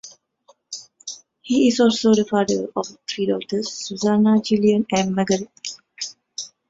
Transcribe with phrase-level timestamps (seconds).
[1.43, 5.47] He is also the father of three daughters- Suzanna, Jillian, and Margaret.